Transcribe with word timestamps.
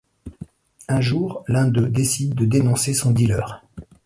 Un 0.87 0.99
jour, 0.99 1.43
l'un 1.47 1.67
d'eux 1.67 1.87
décide 1.87 2.33
de 2.33 2.45
dénoncer 2.45 2.95
son 2.95 3.11
dealer. 3.11 3.63